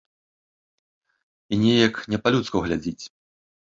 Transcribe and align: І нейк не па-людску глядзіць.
І 1.53 1.61
нейк 1.67 2.03
не 2.15 2.25
па-людску 2.25 2.57
глядзіць. 2.69 3.01